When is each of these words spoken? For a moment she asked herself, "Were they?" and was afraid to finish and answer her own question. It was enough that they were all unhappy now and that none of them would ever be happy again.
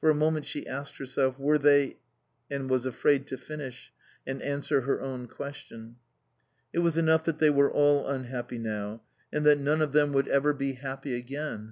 For 0.00 0.10
a 0.10 0.14
moment 0.16 0.44
she 0.44 0.66
asked 0.66 0.98
herself, 0.98 1.38
"Were 1.38 1.56
they?" 1.56 1.98
and 2.50 2.68
was 2.68 2.84
afraid 2.84 3.28
to 3.28 3.36
finish 3.38 3.92
and 4.26 4.42
answer 4.42 4.80
her 4.80 5.00
own 5.00 5.28
question. 5.28 5.98
It 6.72 6.80
was 6.80 6.98
enough 6.98 7.22
that 7.26 7.38
they 7.38 7.48
were 7.50 7.70
all 7.70 8.08
unhappy 8.08 8.58
now 8.58 9.02
and 9.32 9.46
that 9.46 9.60
none 9.60 9.80
of 9.80 9.92
them 9.92 10.12
would 10.14 10.26
ever 10.26 10.52
be 10.52 10.72
happy 10.72 11.14
again. 11.14 11.70